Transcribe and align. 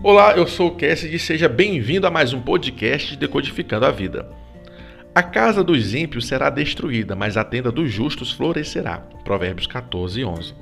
Olá, 0.00 0.36
eu 0.36 0.46
sou 0.46 0.68
o 0.68 0.76
Cassidy 0.76 1.16
e 1.16 1.18
seja 1.18 1.48
bem-vindo 1.48 2.06
a 2.06 2.10
mais 2.10 2.32
um 2.32 2.40
podcast 2.40 3.10
de 3.10 3.16
Decodificando 3.16 3.84
a 3.84 3.90
Vida. 3.90 4.30
A 5.12 5.24
casa 5.24 5.64
dos 5.64 5.92
ímpios 5.92 6.28
será 6.28 6.48
destruída, 6.50 7.16
mas 7.16 7.36
a 7.36 7.42
tenda 7.42 7.72
dos 7.72 7.90
justos 7.90 8.30
florescerá. 8.30 8.98
Provérbios 9.24 9.66
14, 9.66 10.24
11. 10.24 10.54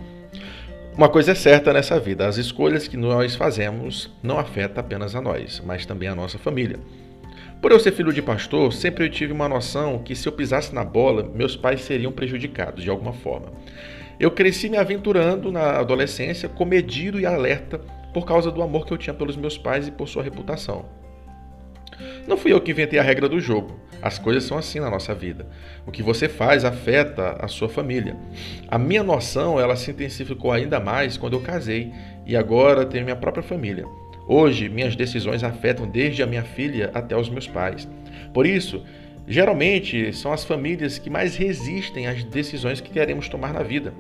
Uma 0.97 1.11
coisa 1.11 1.33
é 1.33 1.35
certa 1.35 1.71
nessa 1.71 2.01
vida: 2.01 2.27
as 2.27 2.39
escolhas 2.39 2.89
que 2.89 2.97
nós 2.97 3.37
fazemos 3.37 4.11
não 4.23 4.39
afetam 4.39 4.83
apenas 4.83 5.15
a 5.15 5.21
nós, 5.21 5.63
mas 5.63 5.85
também 5.85 6.09
a 6.09 6.15
nossa 6.15 6.39
família. 6.39 6.81
Por 7.61 7.73
eu 7.73 7.79
ser 7.79 7.93
filho 7.93 8.15
de 8.15 8.23
pastor, 8.23 8.73
sempre 8.73 9.05
eu 9.05 9.11
tive 9.11 9.35
uma 9.35 9.51
noção 9.51 9.99
que 9.99 10.17
se 10.17 10.27
eu 10.27 10.33
pisasse 10.33 10.75
na 10.75 10.83
bola, 10.83 11.31
meus 11.35 11.55
pais 11.55 11.83
seriam 11.83 12.11
prejudicados 12.11 12.83
de 12.83 12.89
alguma 12.89 13.13
forma. 13.13 13.53
Eu 14.19 14.31
cresci 14.31 14.71
me 14.71 14.79
aventurando 14.79 15.53
na 15.53 15.79
adolescência, 15.79 16.49
comedido 16.49 17.21
e 17.21 17.27
alerta 17.27 17.79
por 18.17 18.25
causa 18.25 18.51
do 18.51 18.63
amor 18.63 18.87
que 18.87 18.95
eu 18.95 18.97
tinha 18.97 19.13
pelos 19.13 19.37
meus 19.37 19.59
pais 19.59 19.87
e 19.87 19.91
por 19.91 20.09
sua 20.09 20.23
reputação. 20.23 20.87
Não 22.27 22.39
fui 22.39 22.51
eu 22.51 22.59
que 22.63 22.71
inventei 22.71 22.99
a 22.99 23.03
regra 23.03 23.29
do 23.29 23.39
jogo. 23.39 23.79
As 24.01 24.19
coisas 24.19 24.45
são 24.45 24.57
assim 24.57 24.81
na 24.81 24.89
nossa 24.89 25.15
vida. 25.15 25.47
O 25.87 25.93
que 25.93 26.03
você 26.03 26.27
faz 26.27 26.65
afeta 26.65 27.37
a 27.39 27.47
sua 27.47 27.69
família. 27.69 28.17
A 28.69 28.79
minha 28.79 29.03
noção, 29.03 29.61
ela 29.61 29.77
se 29.77 29.91
intensificou 29.91 30.51
ainda 30.51 30.81
mais 30.81 31.19
quando 31.19 31.35
eu 31.35 31.43
casei 31.43 31.93
e 32.25 32.35
agora 32.35 32.87
tenho 32.87 33.05
minha 33.05 33.17
própria 33.17 33.43
família. 33.43 33.85
Hoje, 34.27 34.71
minhas 34.71 34.97
decisões 34.97 35.45
afetam 35.45 35.87
desde 35.87 36.23
a 36.23 36.27
minha 36.27 36.43
filha 36.43 36.91
até 36.95 37.15
os 37.15 37.29
meus 37.29 37.47
pais. 37.47 37.87
Por 38.33 38.47
isso, 38.47 38.83
geralmente 39.29 40.11
são 40.15 40.33
as 40.33 40.43
famílias 40.43 40.99
que 40.99 41.11
mais 41.11 41.37
resistem 41.37 42.07
às 42.07 42.25
decisões 42.25 42.81
que 42.81 42.89
queremos 42.89 43.29
tomar 43.29 43.53
na 43.53 43.63
vida, 43.63 43.93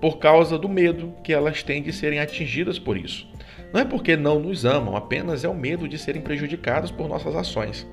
por 0.00 0.18
causa 0.18 0.58
do 0.58 0.68
medo 0.68 1.14
que 1.22 1.32
elas 1.32 1.62
têm 1.62 1.80
de 1.80 1.92
serem 1.92 2.18
atingidas 2.18 2.76
por 2.76 2.96
isso. 2.96 3.30
Não 3.72 3.80
é 3.80 3.84
porque 3.84 4.16
não 4.16 4.38
nos 4.38 4.64
amam, 4.64 4.96
apenas 4.96 5.44
é 5.44 5.48
o 5.48 5.54
medo 5.54 5.88
de 5.88 5.98
serem 5.98 6.20
prejudicados 6.22 6.90
por 6.90 7.08
nossas 7.08 7.34
ações. 7.34 7.86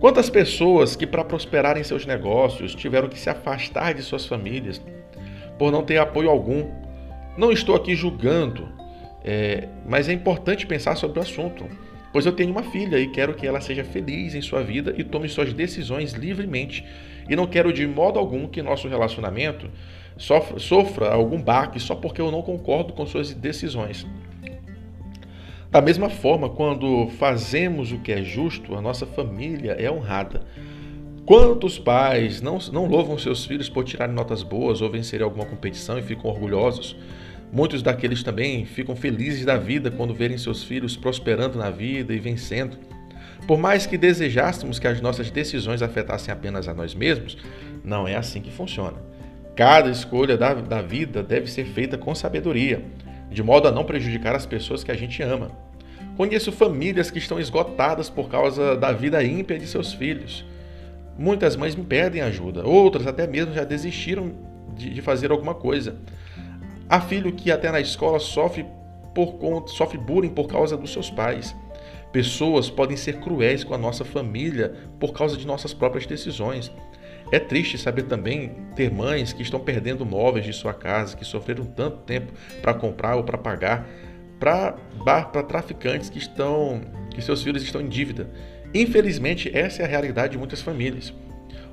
Quantas 0.00 0.30
pessoas 0.30 0.96
que, 0.96 1.06
para 1.06 1.22
prosperar 1.22 1.76
em 1.76 1.84
seus 1.84 2.06
negócios, 2.06 2.74
tiveram 2.74 3.08
que 3.08 3.18
se 3.18 3.28
afastar 3.28 3.92
de 3.92 4.02
suas 4.02 4.24
famílias 4.24 4.80
por 5.58 5.70
não 5.70 5.82
ter 5.82 5.98
apoio 5.98 6.30
algum? 6.30 6.70
Não 7.36 7.52
estou 7.52 7.76
aqui 7.76 7.94
julgando, 7.94 8.68
é, 9.22 9.68
mas 9.86 10.08
é 10.08 10.12
importante 10.12 10.66
pensar 10.66 10.96
sobre 10.96 11.18
o 11.18 11.22
assunto, 11.22 11.66
pois 12.12 12.24
eu 12.24 12.32
tenho 12.32 12.50
uma 12.50 12.62
filha 12.62 12.98
e 12.98 13.08
quero 13.08 13.34
que 13.34 13.46
ela 13.46 13.60
seja 13.60 13.84
feliz 13.84 14.34
em 14.34 14.40
sua 14.40 14.62
vida 14.62 14.94
e 14.96 15.04
tome 15.04 15.28
suas 15.28 15.52
decisões 15.52 16.12
livremente. 16.12 16.84
E 17.28 17.36
não 17.36 17.46
quero 17.46 17.72
de 17.72 17.86
modo 17.86 18.18
algum 18.18 18.48
que 18.48 18.62
nosso 18.62 18.88
relacionamento 18.88 19.70
sofra, 20.16 20.58
sofra 20.58 21.12
algum 21.12 21.40
baque 21.40 21.78
só 21.78 21.94
porque 21.94 22.20
eu 22.20 22.30
não 22.30 22.40
concordo 22.40 22.94
com 22.94 23.04
suas 23.04 23.32
decisões. 23.34 24.06
Da 25.70 25.80
mesma 25.80 26.10
forma, 26.10 26.48
quando 26.48 27.08
fazemos 27.10 27.92
o 27.92 27.98
que 27.98 28.10
é 28.10 28.24
justo, 28.24 28.74
a 28.74 28.82
nossa 28.82 29.06
família 29.06 29.76
é 29.78 29.88
honrada. 29.88 30.42
Quantos 31.24 31.78
pais 31.78 32.42
não, 32.42 32.58
não 32.72 32.86
louvam 32.86 33.16
seus 33.16 33.44
filhos 33.44 33.68
por 33.68 33.84
tirarem 33.84 34.12
notas 34.12 34.42
boas 34.42 34.80
ou 34.80 34.90
vencerem 34.90 35.22
alguma 35.22 35.46
competição 35.46 35.96
e 35.96 36.02
ficam 36.02 36.28
orgulhosos? 36.28 36.96
Muitos 37.52 37.82
daqueles 37.82 38.24
também 38.24 38.64
ficam 38.64 38.96
felizes 38.96 39.44
da 39.44 39.56
vida 39.56 39.92
quando 39.92 40.12
verem 40.12 40.36
seus 40.36 40.64
filhos 40.64 40.96
prosperando 40.96 41.56
na 41.56 41.70
vida 41.70 42.12
e 42.12 42.18
vencendo. 42.18 42.76
Por 43.46 43.56
mais 43.56 43.86
que 43.86 43.96
desejássemos 43.96 44.80
que 44.80 44.88
as 44.88 45.00
nossas 45.00 45.30
decisões 45.30 45.82
afetassem 45.82 46.34
apenas 46.34 46.66
a 46.66 46.74
nós 46.74 46.96
mesmos, 46.96 47.38
não 47.84 48.08
é 48.08 48.16
assim 48.16 48.40
que 48.40 48.50
funciona. 48.50 48.96
Cada 49.54 49.88
escolha 49.88 50.36
da, 50.36 50.52
da 50.52 50.82
vida 50.82 51.22
deve 51.22 51.48
ser 51.48 51.64
feita 51.66 51.96
com 51.96 52.12
sabedoria 52.12 52.84
de 53.30 53.42
modo 53.42 53.68
a 53.68 53.72
não 53.72 53.84
prejudicar 53.84 54.34
as 54.34 54.44
pessoas 54.44 54.82
que 54.82 54.90
a 54.90 54.96
gente 54.96 55.22
ama. 55.22 55.50
Conheço 56.16 56.52
famílias 56.52 57.10
que 57.10 57.18
estão 57.18 57.38
esgotadas 57.38 58.10
por 58.10 58.28
causa 58.28 58.76
da 58.76 58.92
vida 58.92 59.22
ímpia 59.22 59.58
de 59.58 59.66
seus 59.66 59.92
filhos. 59.92 60.44
Muitas 61.16 61.56
mães 61.56 61.74
me 61.74 61.84
pedem 61.84 62.20
ajuda, 62.20 62.66
outras 62.66 63.06
até 63.06 63.26
mesmo 63.26 63.54
já 63.54 63.64
desistiram 63.64 64.32
de, 64.76 64.90
de 64.90 65.00
fazer 65.00 65.30
alguma 65.30 65.54
coisa. 65.54 65.96
Há 66.88 67.00
filho 67.00 67.32
que 67.32 67.50
até 67.50 67.70
na 67.70 67.80
escola 67.80 68.18
sofre 68.18 68.66
por 69.14 69.34
conta, 69.34 69.68
sofre 69.68 69.96
bullying 69.96 70.30
por 70.30 70.48
causa 70.48 70.76
dos 70.76 70.92
seus 70.92 71.08
pais. 71.08 71.54
Pessoas 72.12 72.68
podem 72.68 72.96
ser 72.96 73.20
cruéis 73.20 73.62
com 73.62 73.72
a 73.72 73.78
nossa 73.78 74.04
família 74.04 74.74
por 74.98 75.12
causa 75.12 75.36
de 75.36 75.46
nossas 75.46 75.72
próprias 75.72 76.06
decisões. 76.06 76.72
É 77.32 77.38
triste 77.38 77.78
saber 77.78 78.02
também 78.04 78.52
ter 78.74 78.90
mães 78.90 79.32
que 79.32 79.42
estão 79.42 79.60
perdendo 79.60 80.04
móveis 80.04 80.44
de 80.44 80.52
sua 80.52 80.74
casa, 80.74 81.16
que 81.16 81.24
sofreram 81.24 81.64
tanto 81.64 81.98
tempo 81.98 82.32
para 82.60 82.74
comprar 82.74 83.14
ou 83.14 83.22
para 83.22 83.38
pagar, 83.38 83.86
para 84.38 85.42
traficantes 85.44 86.10
que 86.10 86.18
estão 86.18 86.80
que 87.10 87.22
seus 87.22 87.42
filhos 87.42 87.62
estão 87.62 87.80
em 87.80 87.88
dívida. 87.88 88.30
Infelizmente, 88.72 89.50
essa 89.56 89.82
é 89.82 89.84
a 89.84 89.88
realidade 89.88 90.32
de 90.32 90.38
muitas 90.38 90.62
famílias. 90.62 91.12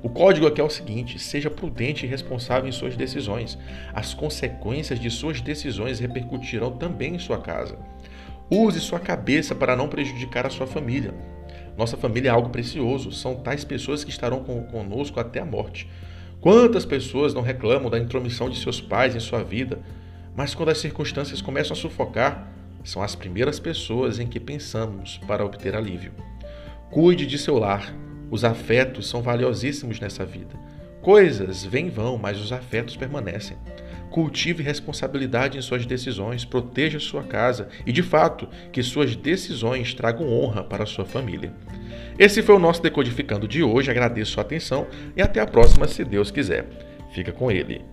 O 0.02 0.08
código 0.08 0.46
aqui 0.46 0.60
é 0.60 0.64
o 0.64 0.70
seguinte: 0.70 1.18
seja 1.18 1.50
prudente 1.50 2.06
e 2.06 2.08
responsável 2.08 2.68
em 2.68 2.72
suas 2.72 2.96
decisões. 2.96 3.58
As 3.92 4.14
consequências 4.14 5.00
de 5.00 5.10
suas 5.10 5.40
decisões 5.40 5.98
repercutirão 5.98 6.72
também 6.72 7.16
em 7.16 7.18
sua 7.18 7.38
casa. 7.38 7.78
Use 8.50 8.80
sua 8.80 9.00
cabeça 9.00 9.54
para 9.54 9.76
não 9.76 9.88
prejudicar 9.88 10.46
a 10.46 10.50
sua 10.50 10.66
família. 10.66 11.14
Nossa 11.78 11.96
família 11.96 12.30
é 12.30 12.32
algo 12.32 12.50
precioso, 12.50 13.12
são 13.12 13.36
tais 13.36 13.64
pessoas 13.64 14.02
que 14.02 14.10
estarão 14.10 14.42
conosco 14.42 15.20
até 15.20 15.38
a 15.38 15.44
morte. 15.44 15.88
Quantas 16.40 16.84
pessoas 16.84 17.32
não 17.32 17.40
reclamam 17.40 17.88
da 17.88 18.00
intromissão 18.00 18.50
de 18.50 18.58
seus 18.58 18.80
pais 18.80 19.14
em 19.14 19.20
sua 19.20 19.44
vida, 19.44 19.78
mas 20.36 20.56
quando 20.56 20.70
as 20.70 20.78
circunstâncias 20.78 21.40
começam 21.40 21.76
a 21.76 21.80
sufocar, 21.80 22.52
são 22.82 23.00
as 23.00 23.14
primeiras 23.14 23.60
pessoas 23.60 24.18
em 24.18 24.26
que 24.26 24.40
pensamos 24.40 25.18
para 25.18 25.44
obter 25.44 25.76
alívio. 25.76 26.12
Cuide 26.90 27.24
de 27.24 27.38
seu 27.38 27.56
lar, 27.58 27.94
os 28.28 28.44
afetos 28.44 29.08
são 29.08 29.22
valiosíssimos 29.22 30.00
nessa 30.00 30.24
vida. 30.24 30.58
Coisas 31.00 31.64
vêm 31.64 31.86
e 31.86 31.90
vão, 31.90 32.18
mas 32.18 32.40
os 32.40 32.50
afetos 32.52 32.96
permanecem. 32.96 33.56
Cultive 34.10 34.62
responsabilidade 34.62 35.58
em 35.58 35.62
suas 35.62 35.84
decisões, 35.86 36.44
proteja 36.44 36.98
sua 36.98 37.22
casa 37.22 37.68
e, 37.86 37.92
de 37.92 38.02
fato, 38.02 38.48
que 38.72 38.82
suas 38.82 39.14
decisões 39.14 39.94
tragam 39.94 40.28
honra 40.28 40.64
para 40.64 40.86
sua 40.86 41.04
família. 41.04 41.52
Esse 42.18 42.42
foi 42.42 42.54
o 42.54 42.58
nosso 42.58 42.82
Decodificando 42.82 43.46
de 43.46 43.62
hoje. 43.62 43.90
Agradeço 43.90 44.32
sua 44.32 44.42
atenção 44.42 44.86
e 45.16 45.22
até 45.22 45.40
a 45.40 45.46
próxima, 45.46 45.86
se 45.86 46.04
Deus 46.04 46.30
quiser. 46.30 46.66
Fica 47.12 47.32
com 47.32 47.50
ele. 47.50 47.84